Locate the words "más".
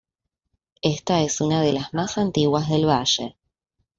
1.93-2.17